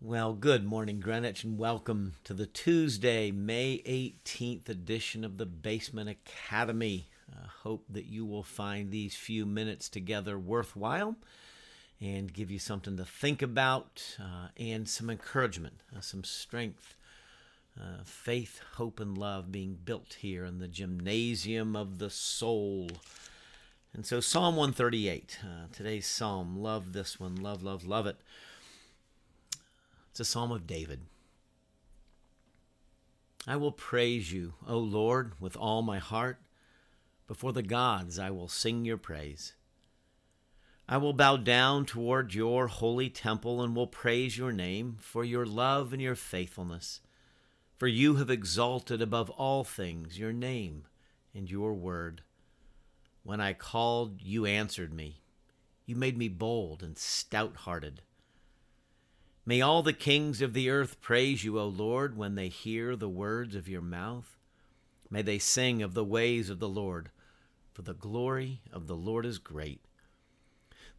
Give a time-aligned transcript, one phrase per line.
[0.00, 6.08] Well, good morning, Greenwich, and welcome to the Tuesday, May 18th edition of the Basement
[6.08, 7.08] Academy.
[7.32, 11.16] I hope that you will find these few minutes together worthwhile
[12.00, 16.94] and give you something to think about uh, and some encouragement, uh, some strength,
[17.76, 22.88] uh, faith, hope, and love being built here in the gymnasium of the soul.
[23.92, 28.20] And so, Psalm 138, uh, today's psalm, love this one, love, love, love it.
[30.18, 31.02] It's a psalm of David.
[33.46, 36.40] I will praise you, O Lord, with all my heart.
[37.28, 39.52] Before the gods I will sing your praise.
[40.88, 45.46] I will bow down toward your holy temple and will praise your name for your
[45.46, 47.00] love and your faithfulness.
[47.76, 50.88] For you have exalted above all things your name
[51.32, 52.22] and your word.
[53.22, 55.22] When I called, you answered me.
[55.86, 58.02] You made me bold and stout hearted.
[59.48, 63.08] May all the kings of the earth praise you, O Lord, when they hear the
[63.08, 64.36] words of your mouth.
[65.08, 67.08] May they sing of the ways of the Lord,
[67.72, 69.80] for the glory of the Lord is great.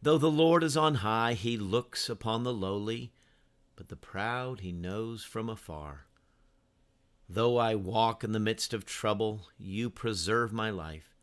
[0.02, 3.12] Though the Lord is on high, he looks upon the lowly,
[3.76, 6.06] but the proud he knows from afar.
[7.28, 11.14] Though I walk in the midst of trouble, you preserve my life.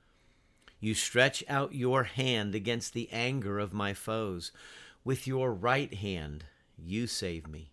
[0.79, 4.53] You stretch out your hand against the anger of my foes.
[5.03, 6.45] With your right hand,
[6.77, 7.71] you save me.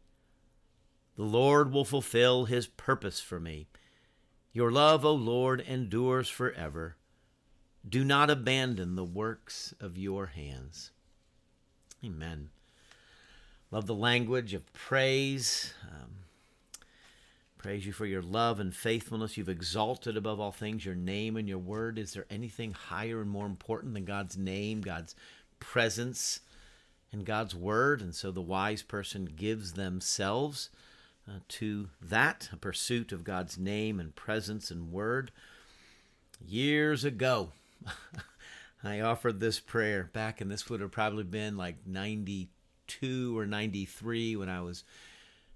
[1.17, 3.67] The Lord will fulfill his purpose for me.
[4.53, 6.97] Your love, O Lord, endures forever.
[7.87, 10.91] Do not abandon the works of your hands.
[12.05, 12.51] Amen.
[13.71, 15.75] Love the language of praise.
[15.91, 16.11] Um,
[17.59, 19.37] praise you for your love and faithfulness.
[19.37, 21.99] You've exalted above all things your name and your word.
[21.99, 25.15] Is there anything higher and more important than God's name, God's
[25.61, 26.41] presence?
[27.15, 30.69] In God's Word, and so the wise person gives themselves
[31.29, 35.31] uh, to that, a pursuit of God's name and presence and Word.
[36.45, 37.53] Years ago,
[38.85, 44.35] I offered this prayer back, and this would have probably been like 92 or 93
[44.35, 44.83] when I was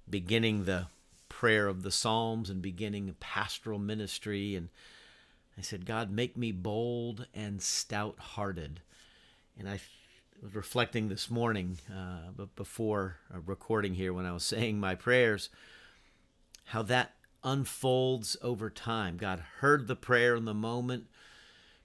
[0.08, 0.86] beginning the
[1.28, 4.54] prayer of the Psalms and beginning pastoral ministry.
[4.54, 4.68] And
[5.58, 8.80] I said, God, make me bold and stout hearted.
[9.58, 9.80] And I
[10.42, 15.48] was reflecting this morning, uh, before uh, recording here, when I was saying my prayers,
[16.66, 19.16] how that unfolds over time.
[19.16, 21.06] God heard the prayer in the moment,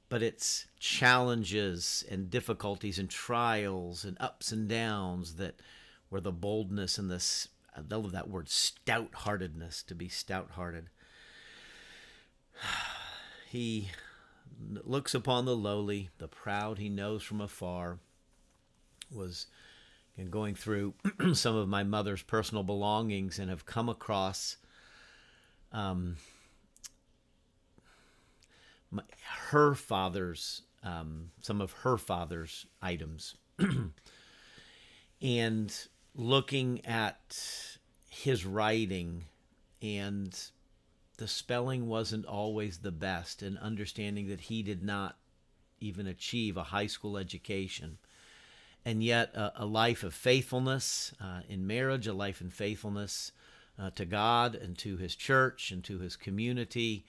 [0.09, 5.59] but it's challenges and difficulties and trials and ups and downs that
[6.09, 7.47] were the boldness and this.
[7.75, 10.89] I love that word, stout heartedness, to be stout hearted.
[13.49, 13.91] He
[14.83, 17.99] looks upon the lowly, the proud he knows from afar
[19.11, 19.47] was
[20.29, 20.93] going through
[21.33, 24.57] some of my mother's personal belongings and have come across
[25.71, 26.17] um,
[28.91, 29.03] my,
[29.49, 33.35] her father's um, some of her father's items.
[35.23, 35.73] And
[36.13, 37.39] looking at
[38.09, 39.23] his writing
[39.81, 40.37] and
[41.17, 45.17] the spelling wasn't always the best and understanding that he did not
[45.79, 47.97] even achieve a high school education
[48.85, 53.31] and yet a, a life of faithfulness uh, in marriage, a life in faithfulness
[53.79, 57.05] uh, to God and to His church and to His community.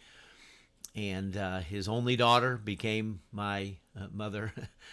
[0.95, 4.53] And uh, his only daughter became my uh, mother.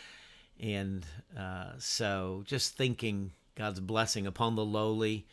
[0.60, 1.06] and
[1.38, 5.28] uh, so just thinking God's blessing upon the lowly,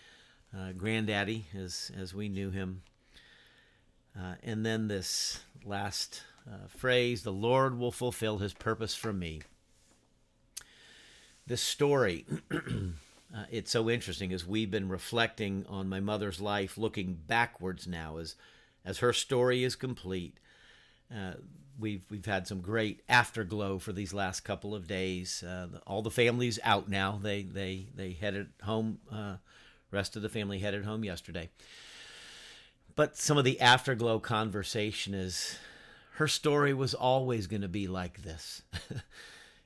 [0.54, 2.82] uh, granddaddy, as, as we knew him.
[4.42, 6.22] and then this last
[6.68, 9.40] phrase the Lord will fulfill his purpose for me
[11.48, 17.18] this story, uh, it's so interesting as we've been reflecting on my mother's life, looking
[17.26, 18.36] backwards now as
[18.84, 20.38] as her story is complete.
[21.14, 21.34] Uh,
[21.78, 25.42] we've we've had some great afterglow for these last couple of days.
[25.42, 27.18] Uh, all the family's out now.
[27.20, 28.98] They they they headed home.
[29.10, 29.36] Uh,
[29.90, 31.48] rest of the family headed home yesterday.
[32.94, 35.56] But some of the afterglow conversation is
[36.16, 38.62] her story was always going to be like this.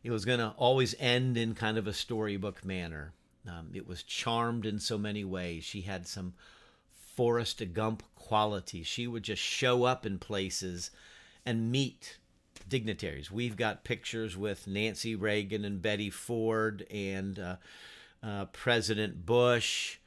[0.03, 3.13] it was going to always end in kind of a storybook manner.
[3.49, 5.65] Um, it was charmed in so many ways.
[5.65, 6.35] She had some
[6.91, 8.87] Forrest Gump qualities.
[8.87, 10.91] She would just show up in places
[11.45, 12.19] and meet
[12.69, 13.31] dignitaries.
[13.31, 17.57] We've got pictures with Nancy Reagan and Betty Ford and uh,
[18.23, 19.99] uh, President Bush,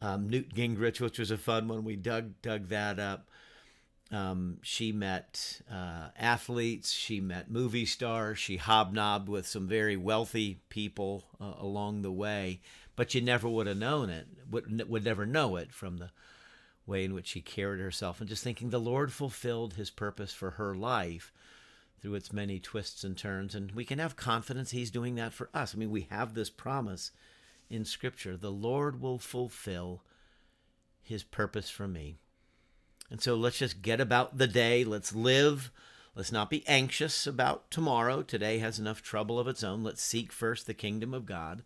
[0.00, 1.84] um, Newt Gingrich, which was a fun one.
[1.84, 3.28] We dug dug that up.
[4.12, 10.60] Um, she met uh, athletes, she met movie stars, she hobnobbed with some very wealthy
[10.68, 12.60] people uh, along the way,
[12.94, 16.10] but you never would have known it would, would never know it from the
[16.86, 20.52] way in which she carried herself, and just thinking the Lord fulfilled his purpose for
[20.52, 21.32] her life
[22.00, 23.54] through its many twists and turns.
[23.54, 25.74] And we can have confidence he's doing that for us.
[25.74, 27.12] I mean, we have this promise
[27.70, 30.02] in Scripture the Lord will fulfill
[31.00, 32.18] his purpose for me.
[33.12, 34.84] And so let's just get about the day.
[34.84, 35.70] Let's live.
[36.16, 38.22] Let's not be anxious about tomorrow.
[38.22, 39.84] Today has enough trouble of its own.
[39.84, 41.62] Let's seek first the kingdom of God.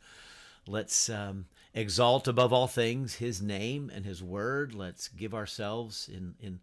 [0.67, 4.75] Let's um, exalt above all things his name and his word.
[4.75, 6.59] Let's give ourselves in, in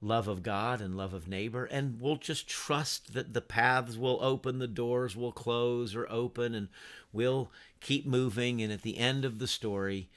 [0.00, 1.66] love of God and love of neighbor.
[1.66, 6.54] And we'll just trust that the paths will open, the doors will close or open,
[6.54, 6.68] and
[7.12, 7.50] we'll
[7.82, 8.62] keep moving.
[8.62, 10.08] And at the end of the story,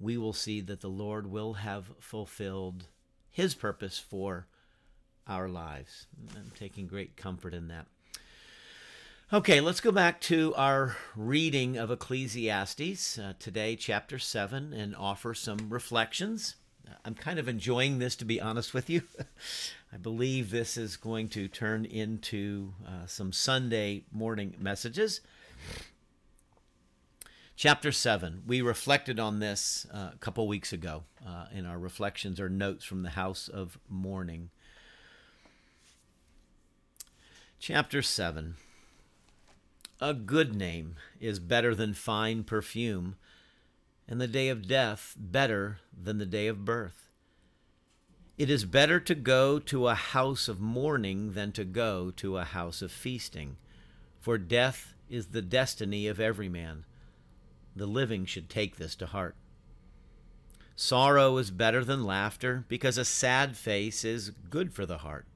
[0.00, 2.88] we will see that the Lord will have fulfilled
[3.32, 4.46] his purpose for
[5.26, 6.06] our lives.
[6.36, 7.86] I'm taking great comfort in that.
[9.32, 15.32] Okay, let's go back to our reading of Ecclesiastes uh, today, chapter 7, and offer
[15.32, 16.56] some reflections.
[17.02, 19.02] I'm kind of enjoying this, to be honest with you.
[19.92, 25.22] I believe this is going to turn into uh, some Sunday morning messages.
[27.54, 32.40] Chapter 7, we reflected on this uh, a couple weeks ago uh, in our reflections
[32.40, 34.50] or notes from the House of Mourning.
[37.60, 38.56] Chapter 7.
[40.00, 43.16] A good name is better than fine perfume,
[44.08, 47.10] and the day of death better than the day of birth.
[48.38, 52.44] It is better to go to a house of mourning than to go to a
[52.44, 53.58] house of feasting,
[54.20, 56.84] for death is the destiny of every man.
[57.74, 59.36] The living should take this to heart.
[60.76, 65.26] Sorrow is better than laughter, because a sad face is good for the heart.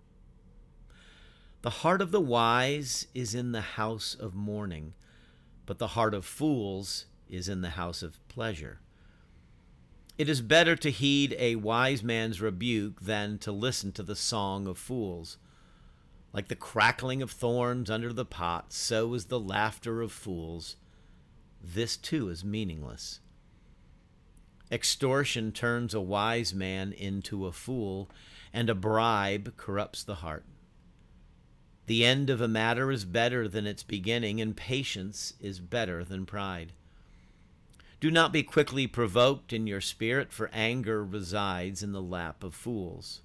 [1.62, 4.94] The heart of the wise is in the house of mourning,
[5.66, 8.80] but the heart of fools is in the house of pleasure.
[10.16, 14.66] It is better to heed a wise man's rebuke than to listen to the song
[14.66, 15.38] of fools.
[16.32, 20.76] Like the crackling of thorns under the pot, so is the laughter of fools.
[21.74, 23.18] This too is meaningless.
[24.70, 28.08] Extortion turns a wise man into a fool,
[28.52, 30.44] and a bribe corrupts the heart.
[31.86, 36.24] The end of a matter is better than its beginning, and patience is better than
[36.24, 36.72] pride.
[38.00, 42.54] Do not be quickly provoked in your spirit, for anger resides in the lap of
[42.54, 43.22] fools.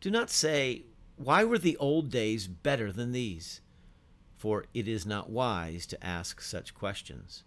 [0.00, 0.84] Do not say,
[1.16, 3.60] Why were the old days better than these?
[4.40, 7.44] For it is not wise to ask such questions.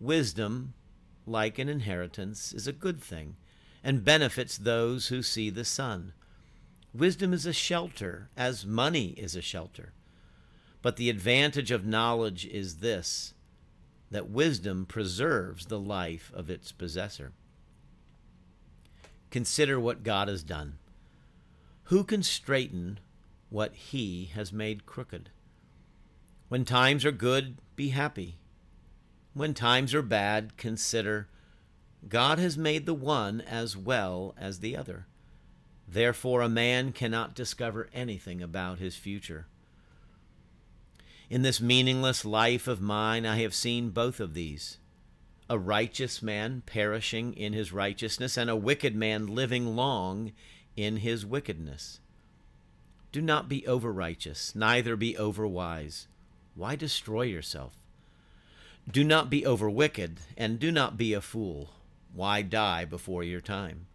[0.00, 0.74] Wisdom,
[1.26, 3.36] like an inheritance, is a good thing,
[3.84, 6.12] and benefits those who see the sun.
[6.92, 9.92] Wisdom is a shelter, as money is a shelter.
[10.82, 13.34] But the advantage of knowledge is this
[14.10, 17.30] that wisdom preserves the life of its possessor.
[19.30, 20.78] Consider what God has done.
[21.84, 22.98] Who can straighten
[23.50, 25.30] what he has made crooked?
[26.50, 28.34] When times are good, be happy.
[29.34, 31.28] When times are bad, consider
[32.08, 35.06] God has made the one as well as the other.
[35.86, 39.46] Therefore, a man cannot discover anything about his future.
[41.28, 44.78] In this meaningless life of mine, I have seen both of these
[45.48, 50.32] a righteous man perishing in his righteousness, and a wicked man living long
[50.76, 52.00] in his wickedness.
[53.12, 56.08] Do not be over righteous, neither be over wise.
[56.60, 57.72] Why destroy yourself?
[58.86, 61.70] Do not be over wicked, and do not be a fool.
[62.12, 63.86] Why die before your time?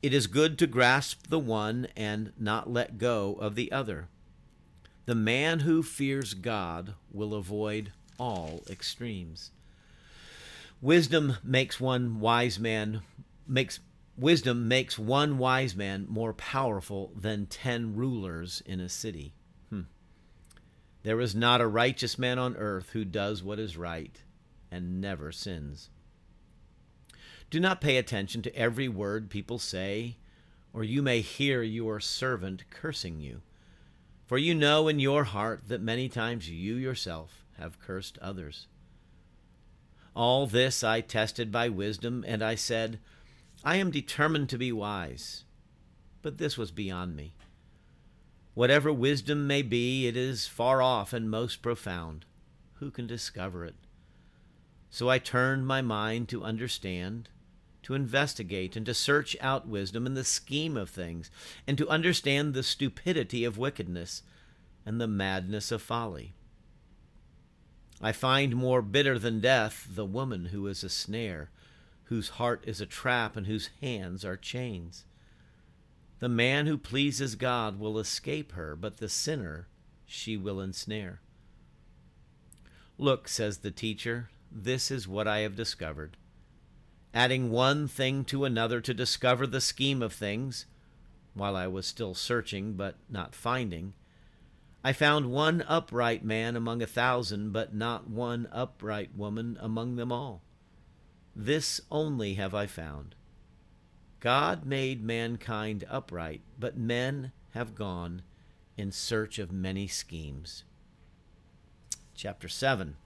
[0.00, 4.06] It is good to grasp the one and not let go of the other.
[5.06, 9.50] The man who fears God will avoid all extremes.
[10.80, 13.02] Wisdom makes one wise man
[13.48, 13.80] makes
[14.16, 19.32] wisdom makes one wise man more powerful than 10 rulers in a city.
[21.08, 24.14] There is not a righteous man on earth who does what is right
[24.70, 25.88] and never sins.
[27.48, 30.18] Do not pay attention to every word people say,
[30.74, 33.40] or you may hear your servant cursing you.
[34.26, 38.66] For you know in your heart that many times you yourself have cursed others.
[40.14, 42.98] All this I tested by wisdom, and I said,
[43.64, 45.44] I am determined to be wise.
[46.20, 47.32] But this was beyond me.
[48.58, 52.24] Whatever wisdom may be, it is far off and most profound.
[52.80, 53.76] Who can discover it?
[54.90, 57.28] So I turned my mind to understand
[57.84, 61.30] to investigate and to search out wisdom in the scheme of things,
[61.68, 64.24] and to understand the stupidity of wickedness
[64.84, 66.34] and the madness of folly.
[68.02, 71.52] I find more bitter than death the woman who is a snare,
[72.06, 75.04] whose heart is a trap, and whose hands are chains.
[76.20, 79.68] The man who pleases God will escape her, but the sinner
[80.04, 81.20] she will ensnare.
[82.96, 86.16] Look, says the teacher, this is what I have discovered.
[87.14, 90.66] Adding one thing to another to discover the scheme of things,
[91.34, 93.92] while I was still searching but not finding,
[94.82, 100.10] I found one upright man among a thousand, but not one upright woman among them
[100.10, 100.42] all.
[101.36, 103.14] This only have I found.
[104.20, 108.22] God made mankind upright, but men have gone
[108.76, 110.64] in search of many schemes.
[112.14, 112.96] Chapter 7.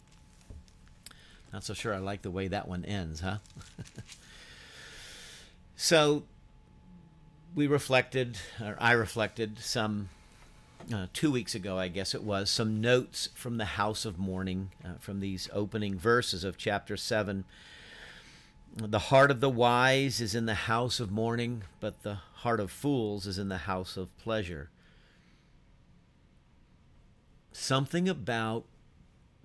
[1.53, 3.39] Not so sure I like the way that one ends, huh?
[5.77, 6.23] so
[7.55, 10.09] we reflected, or I reflected, some
[10.93, 14.71] uh, two weeks ago, I guess it was, some notes from the house of mourning
[14.83, 17.45] uh, from these opening verses of chapter 7.
[18.75, 22.71] The heart of the wise is in the house of mourning, but the heart of
[22.71, 24.71] fools is in the house of pleasure.
[27.53, 28.65] Something about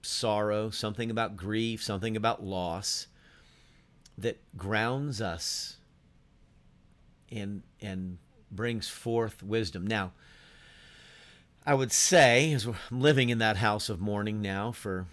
[0.01, 3.07] sorrow, something about grief, something about loss
[4.17, 5.77] that grounds us
[7.29, 8.17] and and
[8.49, 9.85] brings forth wisdom.
[9.85, 10.13] Now,
[11.65, 15.05] I would say, as I'm living in that house of mourning now for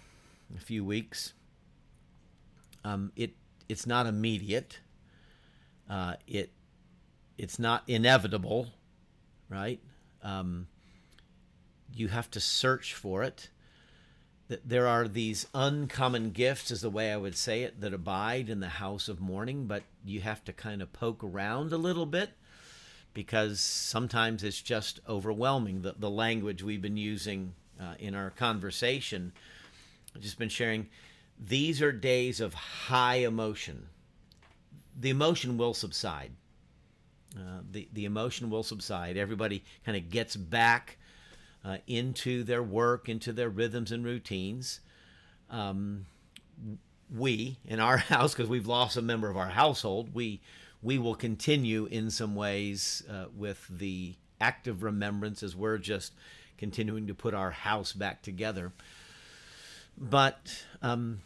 [0.55, 1.33] a few weeks,
[2.85, 3.33] um, it
[3.67, 4.79] it's not immediate.
[5.89, 6.51] Uh, it
[7.37, 8.67] it's not inevitable,
[9.49, 9.79] right?
[10.23, 10.67] Um,
[11.93, 13.49] you have to search for it.
[14.47, 18.59] There are these uncommon gifts, is the way I would say it, that abide in
[18.59, 22.29] the house of mourning, but you have to kind of poke around a little bit
[23.13, 25.81] because sometimes it's just overwhelming.
[25.81, 29.31] The, the language we've been using uh, in our conversation,
[30.15, 30.89] I've just been sharing
[31.39, 33.87] these are days of high emotion.
[34.97, 36.31] The emotion will subside.
[37.35, 39.17] Uh, the, the emotion will subside.
[39.17, 40.97] Everybody kind of gets back
[41.65, 44.79] uh, into their work, into their rhythms and routines.
[45.49, 46.05] Um,
[47.13, 50.39] we, in our house, because we've lost a member of our household, we,
[50.81, 56.13] we will continue in some ways uh, with the active remembrance as we're just
[56.57, 58.71] continuing to put our house back together
[59.97, 61.21] but um,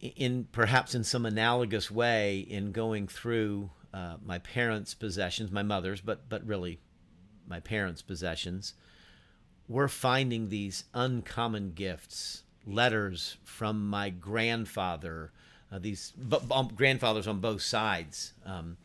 [0.00, 6.00] in perhaps in some analogous way in going through uh, my parents' possessions, my mother's,
[6.00, 6.80] but but really
[7.46, 8.74] my parents' possessions,
[9.68, 15.32] we're finding these uncommon gifts, letters from my grandfather,
[15.70, 16.12] uh, these
[16.50, 18.32] um, grandfathers on both sides.
[18.44, 18.76] Um,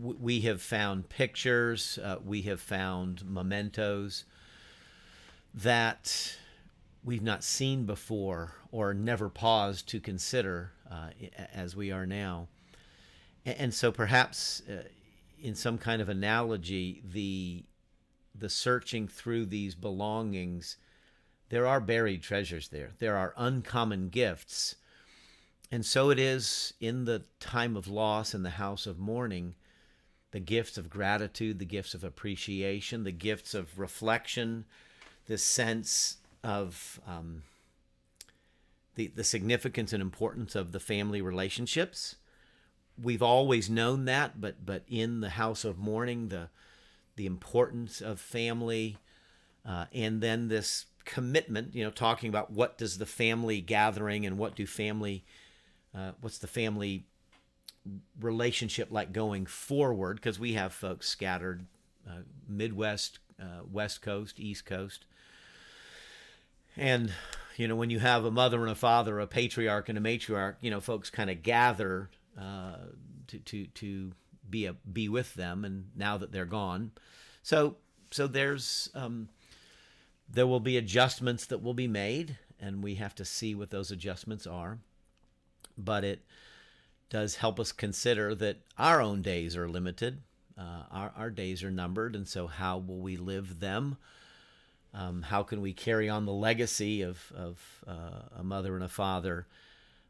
[0.00, 4.24] we have found pictures, uh, we have found mementos
[5.54, 6.36] that
[7.04, 11.10] we've not seen before or never paused to consider uh,
[11.54, 12.48] as we are now.
[13.44, 14.82] And so perhaps uh,
[15.40, 17.64] in some kind of analogy, the
[18.34, 20.78] the searching through these belongings,
[21.50, 22.92] there are buried treasures there.
[22.98, 24.76] There are uncommon gifts.
[25.70, 29.54] And so it is in the time of loss in the house of mourning,
[30.30, 34.64] the gifts of gratitude, the gifts of appreciation, the gifts of reflection,
[35.26, 37.42] this sense of um,
[38.94, 42.16] the, the significance and importance of the family relationships.
[43.00, 46.48] We've always known that, but but in the house of mourning, the
[47.16, 48.98] the importance of family,
[49.66, 51.74] uh, and then this commitment.
[51.74, 55.24] You know, talking about what does the family gathering and what do family,
[55.94, 57.06] uh, what's the family
[58.20, 60.16] relationship like going forward?
[60.16, 61.66] Because we have folks scattered,
[62.06, 65.06] uh, Midwest, uh, West Coast, East Coast,
[66.76, 67.12] and,
[67.56, 70.56] you know, when you have a mother and a father, a patriarch and a matriarch,
[70.60, 72.76] you know, folks kind of gather uh,
[73.28, 74.12] to, to, to
[74.48, 75.64] be, a, be with them.
[75.64, 76.92] And now that they're gone.
[77.42, 77.76] So,
[78.10, 79.28] so there's, um,
[80.28, 83.90] there will be adjustments that will be made and we have to see what those
[83.90, 84.78] adjustments are.
[85.76, 86.24] But it
[87.10, 90.22] does help us consider that our own days are limited.
[90.56, 92.14] Uh, our, our days are numbered.
[92.14, 93.96] And so how will we live them?
[94.94, 98.88] Um, how can we carry on the legacy of, of uh, a mother and a
[98.88, 99.46] father,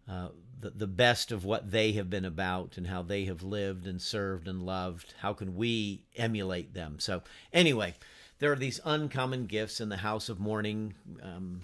[0.09, 0.29] uh,
[0.61, 4.03] the, the best of what they have been about and how they have lived and
[4.03, 5.15] served and loved?
[5.21, 6.97] How can we emulate them?
[6.99, 7.23] So,
[7.53, 7.95] anyway,
[8.41, 10.95] there are these uncommon gifts in the house of mourning.
[11.23, 11.61] Um,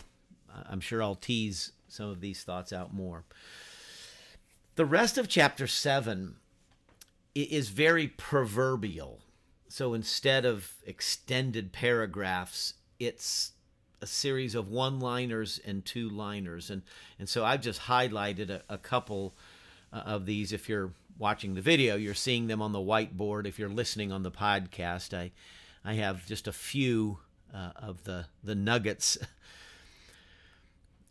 [0.68, 3.24] I'm sure I'll tease some of these thoughts out more.
[4.76, 6.36] The rest of chapter 7
[7.34, 9.20] is very proverbial.
[9.68, 13.52] So instead of extended paragraphs, it's
[14.00, 16.70] a series of one liners and two liners.
[16.70, 16.82] And,
[17.18, 19.34] and so I've just highlighted a, a couple
[19.92, 20.52] uh, of these.
[20.52, 23.46] If you're watching the video, you're seeing them on the whiteboard.
[23.46, 25.32] If you're listening on the podcast, I,
[25.84, 27.18] I have just a few
[27.52, 29.18] uh, of the, the nuggets.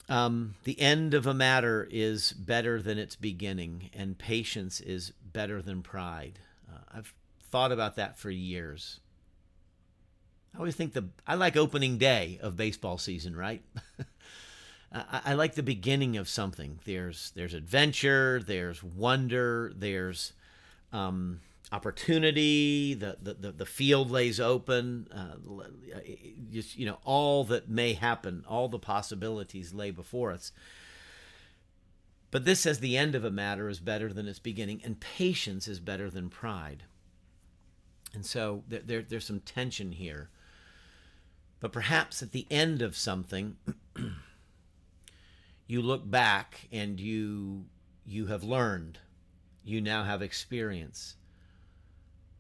[0.10, 5.62] Um, the end of a matter is better than its beginning, and patience is better
[5.62, 6.40] than pride.
[6.72, 7.14] Uh, I've
[7.44, 9.02] thought about that for years.
[10.58, 13.62] I always think the I like opening day of baseball season, right?
[14.92, 16.80] I, I, like the beginning of something.
[16.84, 20.34] There's there's adventure, there's wonder, there's
[20.92, 22.96] um, opportunity.
[22.96, 25.08] The, the the field lays open.
[25.14, 25.68] Uh,
[26.52, 30.52] just you know all that may happen, all the possibilities lay before us.
[32.32, 35.68] But this says the end of a matter is better than its beginning, and patience
[35.68, 36.86] is better than pride.
[38.16, 40.32] And so there, there there's some tension here.
[41.60, 43.58] But perhaps at the end of something,
[45.68, 47.66] you look back and you
[48.06, 49.00] you have learned.
[49.64, 51.16] You now have experience.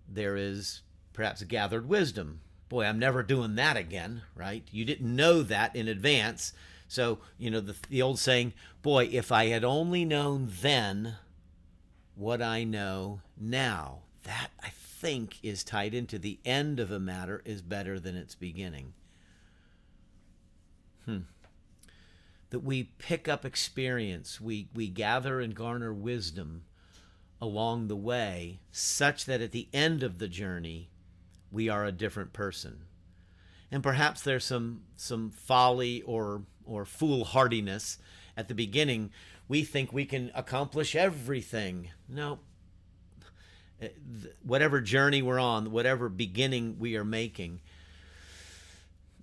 [0.07, 0.81] There is
[1.11, 2.39] perhaps gathered wisdom.
[2.69, 4.63] Boy, I'm never doing that again, right?
[4.71, 6.53] You didn't know that in advance.
[6.87, 11.15] So, you know, the, the old saying, boy, if I had only known then
[12.15, 17.41] what I know now, that I think is tied into the end of a matter
[17.45, 18.93] is better than its beginning.
[21.07, 21.19] Hmm.
[22.49, 26.63] That we pick up experience, we, we gather and garner wisdom
[27.41, 30.89] along the way, such that at the end of the journey,
[31.51, 32.83] we are a different person.
[33.71, 37.97] And perhaps there's some some folly or or foolhardiness
[38.35, 39.11] at the beginning.
[39.47, 41.89] We think we can accomplish everything.
[42.07, 42.39] No.
[43.81, 43.89] Eh,
[44.41, 47.61] whatever journey we're on, whatever beginning we are making,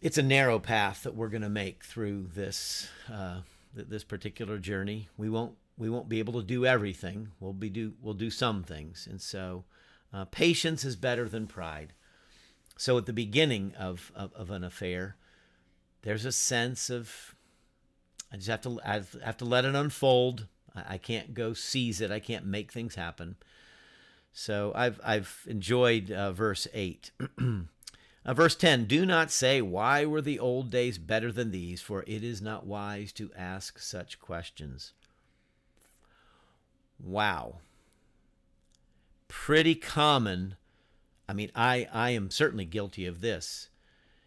[0.05, 3.41] it's a narrow path that we're going to make through this uh,
[3.75, 5.09] this particular journey.
[5.17, 7.29] We won't we won't be able to do everything.
[7.41, 9.65] We'll be do we'll do some things, and so
[10.13, 11.95] uh, patience is better than pride.
[12.77, 15.17] So at the beginning of, of, of an affair,
[16.03, 17.35] there's a sense of
[18.31, 20.49] I just have to I have to let it unfold.
[20.77, 22.11] I, I can't go seize it.
[22.11, 23.37] I can't make things happen.
[24.35, 27.11] So I've I've enjoyed uh, verse eight.
[28.27, 31.81] Uh, verse 10 Do not say, Why were the old days better than these?
[31.81, 34.93] For it is not wise to ask such questions.
[37.03, 37.57] Wow.
[39.29, 40.57] Pretty common.
[41.29, 43.69] I mean, I, I am certainly guilty of this.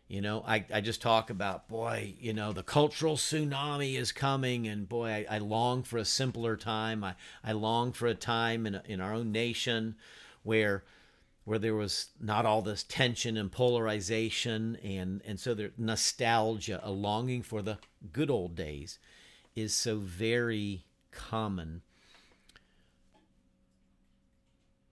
[0.08, 4.66] You know, I, I just talk about, boy, you know, the cultural tsunami is coming,
[4.66, 7.04] and boy, I, I long for a simpler time.
[7.04, 9.96] I, I long for a time in, in our own nation
[10.44, 10.86] where
[11.48, 16.92] where there was not all this tension and polarization and and so the nostalgia a
[16.92, 17.78] longing for the
[18.12, 19.00] good old days
[19.56, 21.82] is so very common.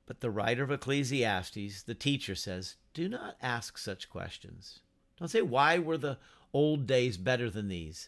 [0.05, 4.79] But the writer of ecclesiastes the teacher says do not ask such questions.
[5.19, 6.19] Don't say why were the
[6.53, 8.07] old days better than these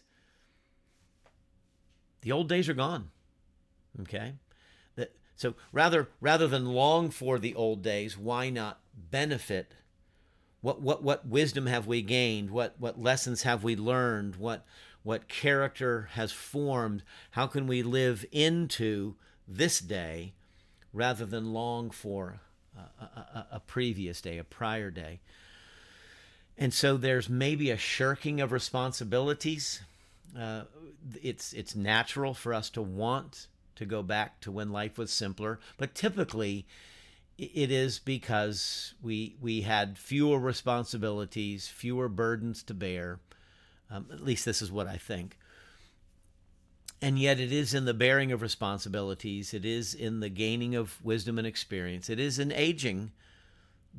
[2.22, 3.10] the old days are gone
[4.00, 4.32] okay
[5.38, 9.76] so rather rather than long for the old days, why not benefit?
[10.62, 12.50] What what what wisdom have we gained?
[12.50, 14.34] What what lessons have we learned?
[14.34, 14.66] What
[15.04, 17.04] what character has formed?
[17.30, 19.14] How can we live into
[19.46, 20.32] this day
[20.92, 22.40] rather than long for
[22.76, 25.20] a, a, a previous day, a prior day?
[26.56, 29.82] And so there's maybe a shirking of responsibilities.
[30.36, 30.64] Uh,
[31.22, 33.46] it's it's natural for us to want
[33.78, 35.60] to go back to when life was simpler.
[35.76, 36.66] But typically,
[37.38, 43.20] it is because we we had fewer responsibilities, fewer burdens to bear.
[43.90, 45.38] Um, at least this is what I think.
[47.00, 51.02] And yet, it is in the bearing of responsibilities, it is in the gaining of
[51.04, 53.12] wisdom and experience, it is in aging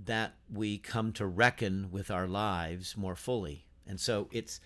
[0.05, 3.65] that we come to reckon with our lives more fully.
[3.87, 4.59] And so, it's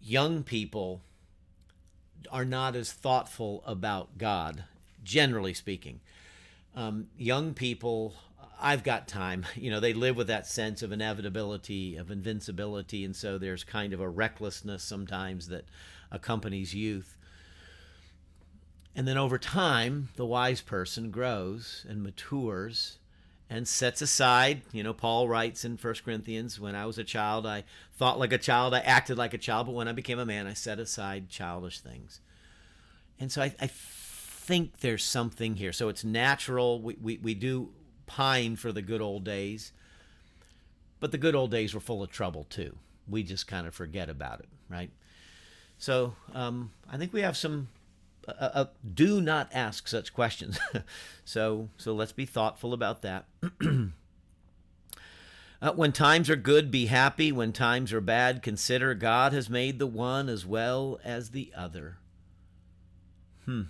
[0.00, 1.02] young people
[2.30, 4.64] are not as thoughtful about God,
[5.04, 6.00] generally speaking.
[6.74, 8.14] Um, young people,
[8.60, 9.46] I've got time.
[9.56, 13.92] You know, they live with that sense of inevitability, of invincibility, and so there's kind
[13.92, 15.64] of a recklessness sometimes that
[16.10, 17.16] accompanies youth.
[18.94, 22.98] And then over time, the wise person grows and matures
[23.48, 27.46] and sets aside you know paul writes in 1 corinthians when i was a child
[27.46, 30.26] i thought like a child i acted like a child but when i became a
[30.26, 32.20] man i set aside childish things
[33.20, 37.70] and so i, I think there's something here so it's natural we, we, we do
[38.06, 39.72] pine for the good old days
[41.00, 42.76] but the good old days were full of trouble too
[43.08, 44.90] we just kind of forget about it, right?
[45.78, 47.68] So um, I think we have some.
[48.28, 50.58] Uh, uh, do not ask such questions.
[51.24, 53.26] so so let's be thoughtful about that.
[55.62, 57.30] uh, when times are good, be happy.
[57.30, 61.98] When times are bad, consider God has made the one as well as the other.
[63.44, 63.62] Hmm.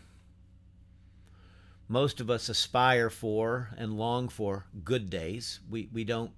[1.88, 5.60] Most of us aspire for and long for good days.
[5.70, 6.32] We we don't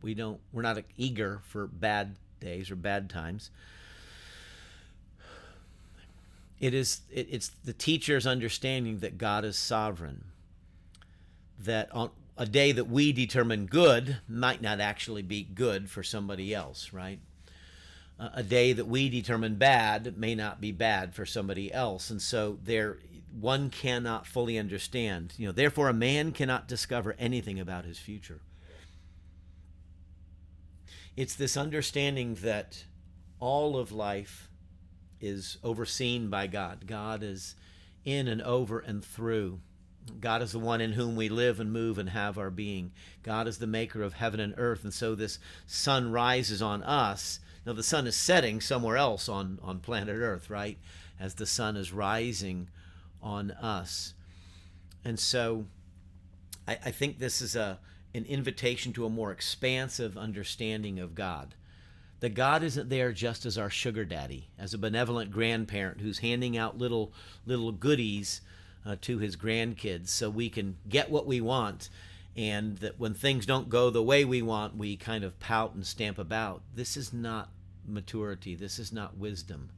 [0.00, 3.50] we don't we're not eager for bad days or bad times
[6.60, 10.24] it is it, it's the teacher's understanding that god is sovereign
[11.58, 16.54] that on a day that we determine good might not actually be good for somebody
[16.54, 17.18] else right?
[18.18, 22.10] Uh, a day that we determine bad may not be bad for somebody else.
[22.10, 22.98] And so there
[23.38, 28.40] one cannot fully understand you know therefore a man cannot discover anything about his future.
[31.16, 32.84] It's this understanding that
[33.40, 34.47] all of life
[35.20, 36.86] is overseen by God.
[36.86, 37.54] God is
[38.04, 39.60] in and over and through.
[40.20, 42.92] God is the one in whom we live and move and have our being.
[43.22, 44.84] God is the maker of heaven and earth.
[44.84, 47.40] And so this sun rises on us.
[47.66, 50.78] Now, the sun is setting somewhere else on, on planet earth, right?
[51.20, 52.70] As the sun is rising
[53.22, 54.14] on us.
[55.04, 55.66] And so
[56.66, 57.78] I, I think this is a,
[58.14, 61.54] an invitation to a more expansive understanding of God.
[62.20, 66.56] That God isn't there just as our sugar daddy, as a benevolent grandparent who's handing
[66.56, 67.12] out little
[67.46, 68.40] little goodies
[68.84, 71.88] uh, to his grandkids so we can get what we want
[72.38, 75.84] and that when things don't go the way we want, we kind of pout and
[75.84, 76.62] stamp about.
[76.72, 77.50] This is not
[77.84, 78.54] maturity.
[78.54, 79.70] This is not wisdom.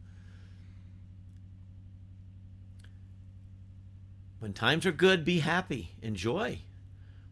[4.40, 6.60] When times are good, be happy, enjoy.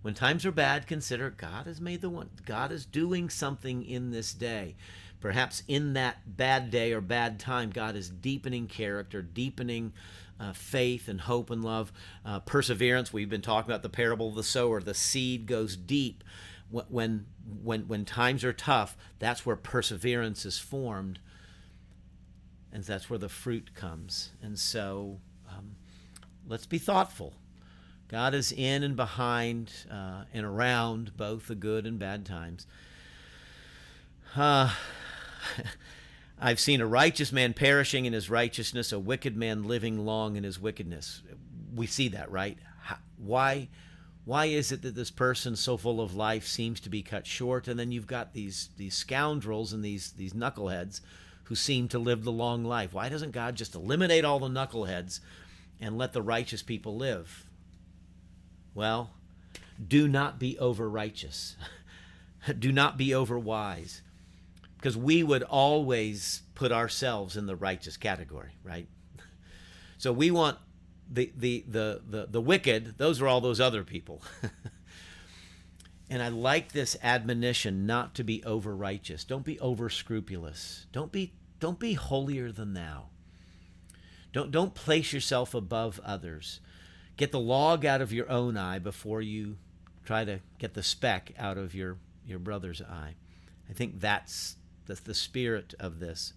[0.09, 2.31] When times are bad, consider God has made the one.
[2.47, 4.75] God is doing something in this day.
[5.21, 9.92] Perhaps in that bad day or bad time, God is deepening character, deepening
[10.40, 11.92] uh, faith and hope and love,
[12.25, 13.12] uh, perseverance.
[13.12, 14.81] We've been talking about the parable of the sower.
[14.81, 16.25] The seed goes deep.
[16.71, 17.27] When,
[17.62, 21.18] when, when times are tough, that's where perseverance is formed,
[22.73, 24.31] and that's where the fruit comes.
[24.40, 25.77] And so um,
[26.47, 27.35] let's be thoughtful
[28.09, 32.66] God is in and behind uh, and around both the good and bad times.
[34.35, 34.73] Uh,
[36.40, 40.44] I've seen a righteous man perishing in his righteousness, a wicked man living long in
[40.44, 41.23] his wickedness.
[41.75, 42.57] We see that, right?
[43.18, 43.68] Why?
[44.25, 47.66] Why is it that this person so full of life seems to be cut short,
[47.66, 51.01] and then you've got these these scoundrels and these these knuckleheads
[51.44, 52.92] who seem to live the long life?
[52.92, 55.21] Why doesn't God just eliminate all the knuckleheads
[55.81, 57.47] and let the righteous people live?
[58.79, 59.11] Well,
[59.85, 61.57] do not be over righteous.
[62.61, 64.03] do not be over wise.
[64.77, 68.87] Because we would always put ourselves in the righteous category, right?
[70.01, 70.59] So we want
[71.11, 74.23] the the the the, the wicked, those are all those other people.
[76.09, 79.25] and I like this admonition not to be over righteous.
[79.25, 80.87] Don't be over scrupulous.
[80.93, 83.07] Don't be don't be holier than thou.
[84.33, 86.61] Don't don't place yourself above others.
[87.18, 89.57] Get the log out of your own eye before you
[90.07, 93.16] try to get the speck out of your, your brother's eye.
[93.68, 96.33] I think that's the, the spirit of this.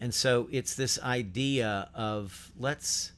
[0.00, 3.12] And so it's this idea of let's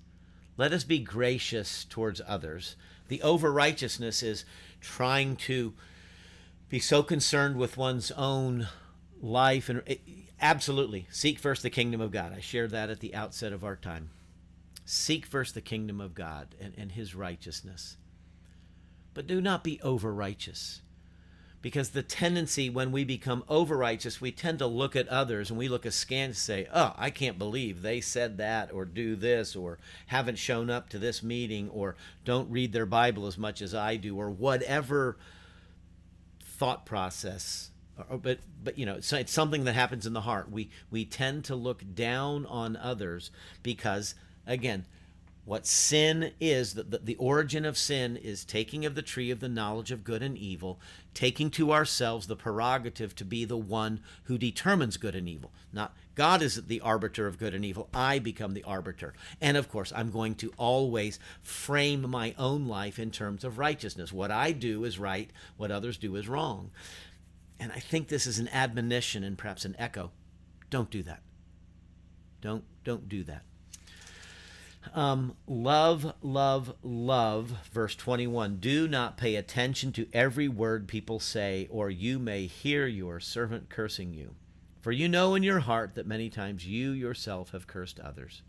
[0.57, 2.77] let us be gracious towards others.
[3.07, 4.45] The over righteousness is
[4.81, 5.75] trying to
[6.69, 8.69] be so concerned with one's own
[9.23, 10.01] life and it,
[10.41, 12.33] absolutely seek first the kingdom of God.
[12.37, 14.11] I shared that at the outset of our time.
[14.91, 17.99] Seek first the kingdom of God and, and his righteousness.
[19.13, 20.81] But do not be over righteous.
[21.61, 25.59] Because the tendency when we become over righteous, we tend to look at others and
[25.59, 29.55] we look askance and say, Oh, I can't believe they said that or do this
[29.55, 33.75] or haven't shown up to this meeting or don't read their Bible as much as
[33.75, 35.19] I do or whatever
[36.43, 37.73] thought process
[38.23, 41.45] but but you know it's, it's, something that happens in the heart we we tend
[41.45, 43.31] to look down on others
[43.63, 44.15] because
[44.49, 44.87] Again,
[45.45, 49.41] what sin is, the, the, the, origin of sin is taking of the tree of
[49.41, 50.79] the knowledge of good and evil,
[51.15, 55.51] taking to ourselves the prerogative to be the one who determines good and evil.
[55.73, 57.89] Not God is the arbiter of good and evil.
[57.95, 59.15] I become the arbiter.
[59.41, 64.13] And of course, I'm going to always frame my own life in terms of righteousness.
[64.13, 66.73] What I do is right, what others do is wrong.
[67.59, 70.11] And I think this is an admonition and perhaps an echo.
[70.69, 71.23] Don't do that.
[72.41, 73.45] Don't don't do that.
[74.95, 77.53] Um, love, love, love.
[77.73, 82.87] Verse 21 Do not pay attention to every word people say, or you may hear
[82.87, 84.35] your servant cursing you.
[84.81, 88.43] For you know in your heart that many times you yourself have cursed others.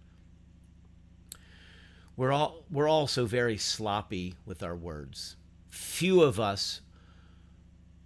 [2.15, 5.35] We're all we're also very sloppy with our words.
[5.69, 6.81] Few of us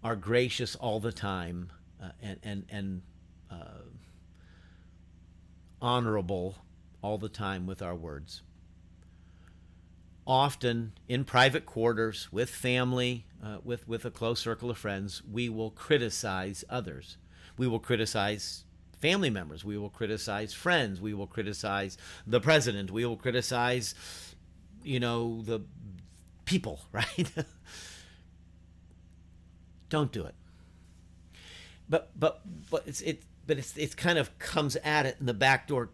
[0.03, 3.01] are gracious all the time uh, and and and
[3.49, 3.81] uh,
[5.81, 6.55] honorable
[7.03, 8.41] all the time with our words.
[10.25, 15.49] Often in private quarters, with family, uh, with, with a close circle of friends, we
[15.49, 17.17] will criticize others.
[17.57, 18.63] We will criticize
[18.99, 19.65] family members.
[19.65, 21.01] We will criticize friends.
[21.01, 22.89] We will criticize the president.
[22.89, 23.93] We will criticize,
[24.81, 25.59] you know, the
[26.45, 27.29] people, right?
[29.89, 30.35] Don't do it.
[31.89, 35.33] But but but it's it but it's it's kind of comes at it in the
[35.33, 35.89] back door.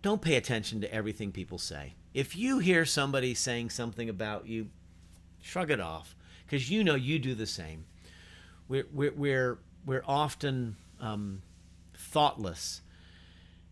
[0.00, 1.94] Don't pay attention to everything people say.
[2.14, 4.68] If you hear somebody saying something about you,
[5.40, 7.84] shrug it off because you know you do the same.
[8.68, 11.42] We're we're we're, we're often um,
[11.96, 12.82] thoughtless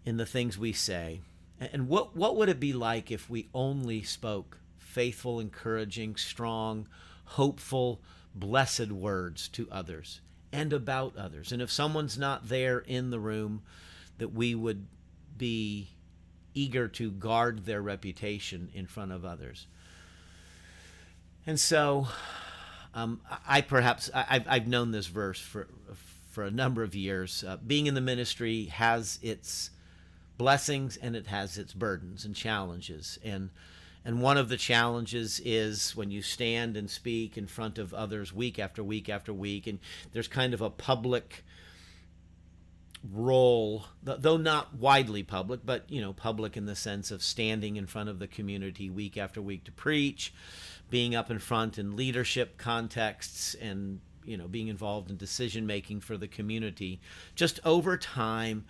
[0.04, 1.20] in the things we say.
[1.60, 6.88] And what what would it be like if we only spoke faithful, encouraging, strong,
[7.24, 8.00] hopeful,
[8.34, 10.20] blessed words to others
[10.52, 11.52] and about others?
[11.52, 13.62] And if someone's not there in the room,
[14.18, 14.86] that we would
[15.38, 15.90] be
[16.56, 19.66] eager to guard their reputation in front of others.
[21.46, 22.08] And so,
[22.94, 25.68] um, I perhaps I, have known this verse for
[26.30, 27.44] for a number of years.
[27.46, 29.70] Uh, being in the ministry has its
[30.36, 33.18] blessings and it has its burdens and challenges.
[33.24, 33.50] And
[34.04, 38.32] and one of the challenges is when you stand and speak in front of others
[38.32, 39.80] week after week after week, and
[40.12, 41.44] there's kind of a public
[43.12, 47.86] role, though not widely public, but you know, public in the sense of standing in
[47.86, 50.32] front of the community week after week to preach,
[50.90, 56.00] being up in front in leadership contexts, and you know, being involved in decision making
[56.00, 57.00] for the community.
[57.34, 58.64] Just over time,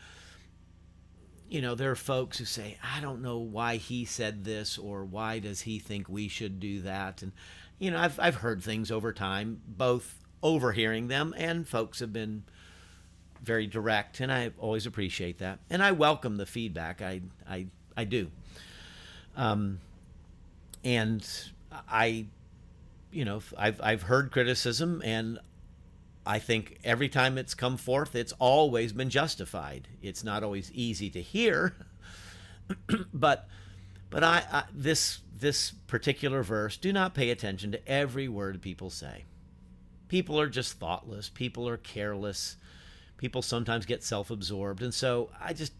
[1.49, 5.05] you know, there are folks who say, I don't know why he said this or
[5.05, 7.23] why does he think we should do that.
[7.23, 7.33] And,
[7.79, 12.45] you know, I've, I've heard things over time, both overhearing them and folks have been
[13.43, 15.59] very direct, and I always appreciate that.
[15.71, 17.03] And I welcome the feedback.
[17.03, 18.31] I I I do.
[19.37, 19.81] Um,
[20.85, 21.29] and
[21.91, 22.27] I,
[23.11, 25.39] you know, I've I've heard criticism, and
[26.25, 29.89] I think every time it's come forth, it's always been justified.
[30.03, 31.75] It's not always easy to hear,
[33.15, 33.49] but
[34.11, 38.91] but I, I this this particular verse, do not pay attention to every word people
[38.91, 39.25] say.
[40.09, 41.29] People are just thoughtless.
[41.29, 42.57] People are careless
[43.17, 44.83] people sometimes get self-absorbed.
[44.83, 45.73] And so i just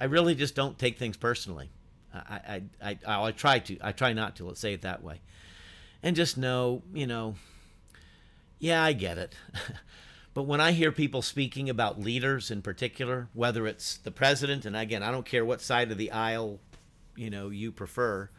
[0.00, 1.70] i really just don't take things personally.
[2.14, 5.20] I i i, I try to i try not to let's say it that way.
[6.02, 7.36] And just know you know
[8.58, 9.34] yeah i get it.
[10.34, 14.76] But when i hear people speaking about leaders in particular whether it's the president and
[14.76, 16.60] again i don't care what side of the aisle
[17.16, 18.30] you know you prefer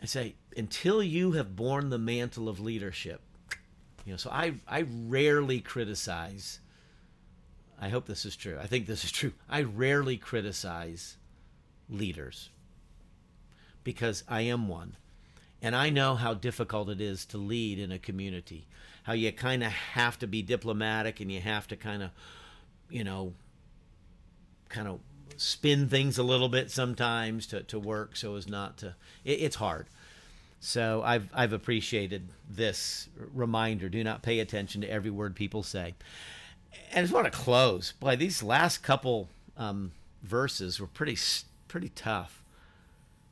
[0.00, 3.22] i say until you have borne the mantle of leadership
[4.04, 6.60] you know so i i rarely criticize
[7.80, 8.58] I hope this is true.
[8.60, 9.32] I think this is true.
[9.48, 11.16] I rarely criticize
[11.88, 12.50] leaders
[13.84, 14.96] because I am one.
[15.60, 18.66] And I know how difficult it is to lead in a community.
[19.04, 22.10] How you kind of have to be diplomatic and you have to kind of,
[22.90, 23.32] you know,
[24.68, 25.00] kind of
[25.36, 28.94] spin things a little bit sometimes to, to work so as not to.
[29.24, 29.86] It, it's hard.
[30.60, 35.94] So I've, I've appreciated this reminder do not pay attention to every word people say
[36.90, 37.92] and I just want to close.
[37.92, 41.16] Boy, these last couple um, verses were pretty
[41.68, 42.42] pretty tough.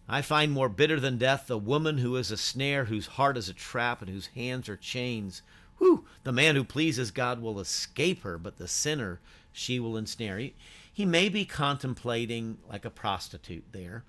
[0.08, 3.48] I find more bitter than death the woman who is a snare, whose heart is
[3.48, 5.42] a trap, and whose hands are chains.
[5.78, 9.20] Whew, the man who pleases God will escape her, but the sinner
[9.52, 10.38] she will ensnare.
[10.38, 10.54] He,
[10.92, 14.04] he may be contemplating like a prostitute there.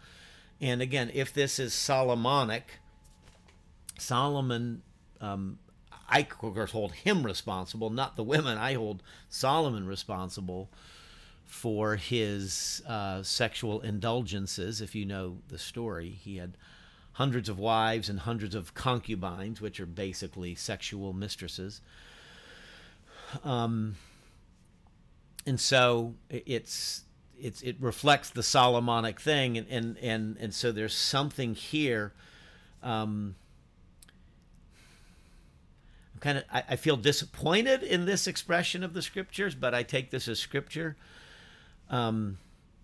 [0.61, 2.79] And again, if this is Solomonic,
[3.97, 4.83] Solomon
[5.19, 5.59] um,
[6.09, 8.57] I, of course, hold him responsible, not the women.
[8.57, 10.69] I hold Solomon responsible
[11.45, 14.81] for his uh, sexual indulgences.
[14.81, 16.57] If you know the story, he had
[17.13, 21.81] hundreds of wives and hundreds of concubines, which are basically sexual mistresses.
[23.43, 23.95] Um,
[25.45, 27.03] and so it's
[27.39, 32.13] it's it reflects the Solomonic thing, and and and, and so there's something here.
[32.83, 33.35] Um,
[36.17, 39.83] I'm kind of I, I feel disappointed in this expression of the scriptures, but I
[39.83, 40.97] take this as scripture.
[41.91, 42.39] Um,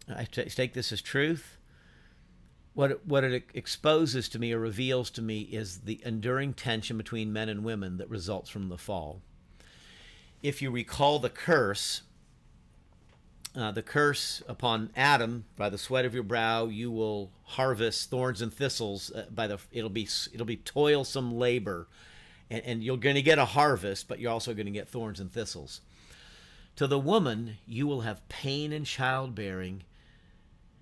[0.07, 1.57] I t- take this as truth.
[2.75, 6.95] what it, what it exposes to me or reveals to me is the enduring tension
[6.95, 9.21] between men and women that results from the fall.
[10.43, 12.03] If you recall the curse,
[13.55, 18.43] uh, the curse upon Adam by the sweat of your brow you will harvest thorns
[18.43, 21.87] and thistles uh, by the it'll be it'll be toilsome labor
[22.53, 25.19] and, and you're going to get a harvest but you're also going to get thorns
[25.19, 25.81] and thistles
[26.75, 29.83] to the woman you will have pain in childbearing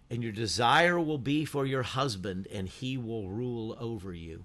[0.09, 4.43] and your desire will be for your husband and he will rule over you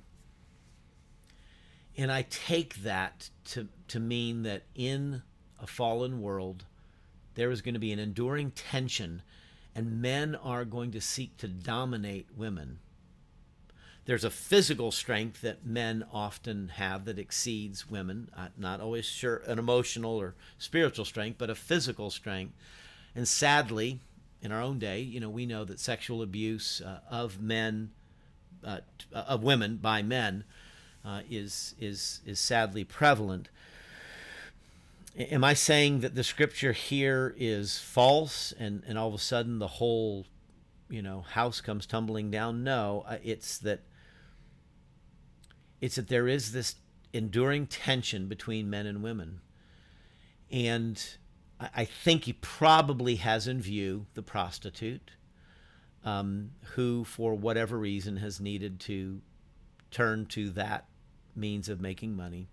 [1.96, 5.22] and i take that to to mean that in
[5.60, 6.64] a fallen world
[7.36, 9.22] there is going to be an enduring tension,
[9.74, 12.80] and men are going to seek to dominate women.
[14.06, 19.42] There's a physical strength that men often have that exceeds women, uh, not always sure
[19.46, 22.54] an emotional or spiritual strength, but a physical strength.
[23.16, 23.98] And sadly,
[24.40, 27.90] in our own day, you know, we know that sexual abuse uh, of men,
[28.64, 28.78] uh,
[29.12, 30.44] of women by men,
[31.04, 33.48] uh, is is is sadly prevalent.
[35.18, 39.58] Am I saying that the scripture here is false and, and all of a sudden
[39.58, 40.26] the whole,
[40.90, 42.62] you know, house comes tumbling down?
[42.62, 43.80] No, uh, it's that
[45.80, 46.76] it's that there is this
[47.12, 49.40] enduring tension between men and women.
[50.50, 51.02] And
[51.58, 55.12] I think he probably has in view the prostitute
[56.04, 59.20] um, who, for whatever reason, has needed to
[59.90, 60.86] turn to that
[61.34, 62.48] means of making money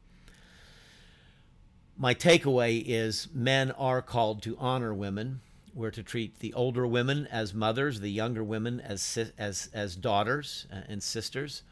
[1.98, 5.42] my takeaway is men are called to honor women.
[5.74, 10.68] We're to treat the older women as mothers, the younger women as as as daughters
[10.72, 11.64] uh, and sisters,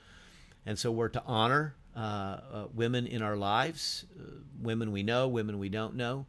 [0.66, 4.24] and so we're to honor uh, uh, women in our lives, uh,
[4.62, 6.26] women we know, women we don't know.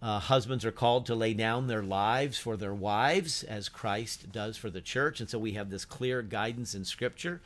[0.00, 4.56] Uh, husbands are called to lay down their lives for their wives, as Christ does
[4.56, 7.40] for the church, and so we have this clear guidance in Scripture.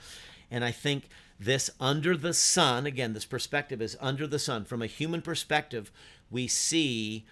[0.51, 1.09] And I think
[1.41, 4.65] this under the sun, again, this perspective is under the sun.
[4.65, 5.91] From a human perspective,
[6.31, 7.25] we see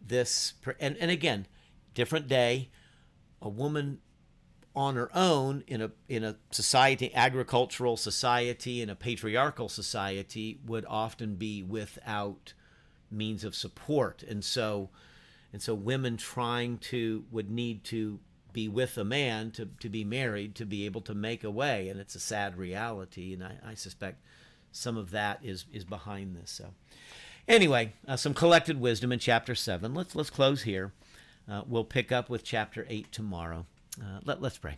[0.00, 1.46] this, and, and again,
[1.94, 2.70] different day,
[3.42, 3.98] a woman
[4.74, 10.84] on her own in a in a society agricultural society in a patriarchal society would
[10.86, 12.54] often be without
[13.10, 14.22] means of support.
[14.22, 14.88] And so
[15.52, 18.20] and so women trying to would need to
[18.52, 21.88] be with a man to, to be married to be able to make a way.
[21.88, 23.34] And it's a sad reality.
[23.34, 24.22] And i, I suspect
[24.70, 26.50] some of that is is behind this.
[26.50, 26.72] So
[27.46, 30.92] anyway uh, some collected wisdom in chapter 7 let's let's close here.
[31.46, 33.66] Uh, we'll pick up with chapter 8 tomorrow
[34.00, 34.76] uh, let, let's pray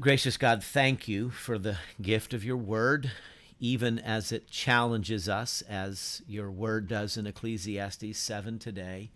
[0.00, 3.10] gracious god thank you for the gift of your word
[3.58, 9.10] even as it challenges us as your word does in ecclesiastes 7 today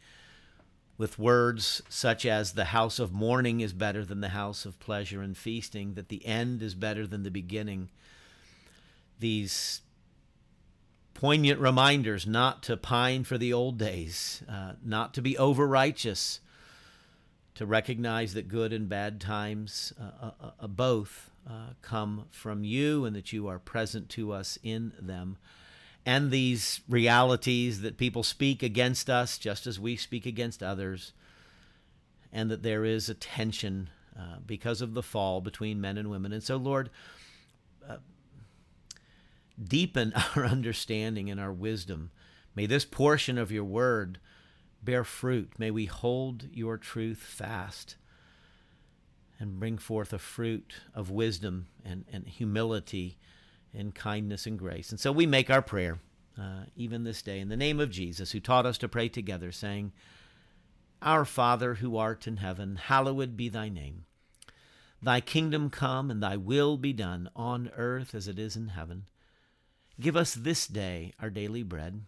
[1.00, 5.22] with words such as the house of mourning is better than the house of pleasure
[5.22, 7.88] and feasting, that the end is better than the beginning.
[9.18, 9.80] These
[11.20, 16.40] poignant reminders not to pine for the old days, uh, not to be over righteous,
[17.54, 23.04] to recognize that good and bad times uh, uh, uh both uh, come from you
[23.04, 25.37] and that you are present to us in them
[26.06, 31.12] and these realities that people speak against us just as we speak against others,
[32.33, 36.33] and that there is a tension uh, because of the fall between men and women.
[36.33, 36.90] And so, Lord,
[37.88, 37.96] uh,
[39.62, 42.10] deepen our understanding and our wisdom.
[42.54, 44.18] May this portion of your word
[44.82, 45.52] bear fruit.
[45.58, 47.96] May we hold your truth fast
[49.38, 53.18] and bring forth a fruit of wisdom and, and humility
[53.72, 54.90] and kindness and grace.
[54.90, 55.98] And so we make our prayer,
[56.38, 59.52] uh, even this day, in the name of Jesus, who taught us to pray together,
[59.52, 59.92] saying,
[61.00, 64.04] Our Father who art in heaven, hallowed be thy name.
[65.02, 69.04] Thy kingdom come, and thy will be done on earth as it is in heaven.
[70.00, 72.00] Give us this day our daily bread,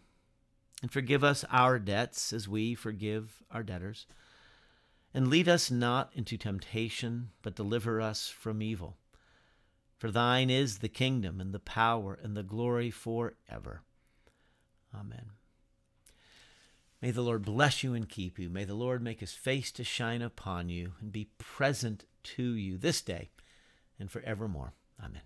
[0.81, 4.07] and forgive us our debts as we forgive our debtors.
[5.13, 8.97] And lead us not into temptation, but deliver us from evil.
[9.99, 13.83] For thine is the kingdom and the power and the glory forever.
[14.99, 15.33] Amen.
[17.03, 18.49] May the Lord bless you and keep you.
[18.49, 22.79] May the Lord make his face to shine upon you and be present to you
[22.79, 23.31] this day
[23.99, 24.73] and forevermore.
[24.99, 25.23] Amen.